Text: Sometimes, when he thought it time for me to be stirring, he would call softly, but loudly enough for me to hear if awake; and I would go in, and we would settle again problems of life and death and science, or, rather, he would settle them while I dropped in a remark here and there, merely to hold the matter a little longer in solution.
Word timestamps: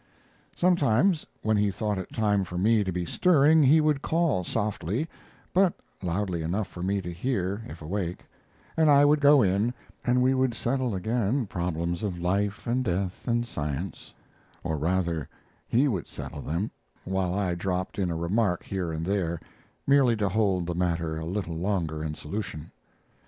Sometimes, 0.55 1.27
when 1.43 1.57
he 1.57 1.69
thought 1.69 1.99
it 1.99 2.11
time 2.11 2.43
for 2.43 2.57
me 2.57 2.83
to 2.83 2.91
be 2.91 3.05
stirring, 3.05 3.61
he 3.61 3.79
would 3.79 4.01
call 4.01 4.43
softly, 4.43 5.07
but 5.53 5.73
loudly 6.01 6.41
enough 6.41 6.67
for 6.67 6.81
me 6.81 7.03
to 7.03 7.13
hear 7.13 7.61
if 7.67 7.83
awake; 7.83 8.25
and 8.75 8.89
I 8.89 9.05
would 9.05 9.21
go 9.21 9.43
in, 9.43 9.75
and 10.03 10.23
we 10.23 10.33
would 10.33 10.55
settle 10.55 10.95
again 10.95 11.45
problems 11.45 12.01
of 12.01 12.17
life 12.17 12.65
and 12.65 12.83
death 12.83 13.27
and 13.27 13.45
science, 13.45 14.11
or, 14.63 14.75
rather, 14.75 15.29
he 15.67 15.87
would 15.87 16.07
settle 16.07 16.41
them 16.41 16.71
while 17.05 17.35
I 17.35 17.53
dropped 17.53 17.99
in 17.99 18.09
a 18.09 18.15
remark 18.17 18.63
here 18.63 18.91
and 18.91 19.05
there, 19.05 19.39
merely 19.85 20.15
to 20.15 20.29
hold 20.29 20.65
the 20.65 20.73
matter 20.73 21.19
a 21.19 21.25
little 21.27 21.55
longer 21.57 22.03
in 22.03 22.15
solution. 22.15 22.71